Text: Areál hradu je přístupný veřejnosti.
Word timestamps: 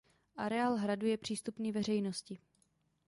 Areál 0.35 0.75
hradu 0.77 1.05
je 1.07 1.17
přístupný 1.17 1.71
veřejnosti. 1.71 2.39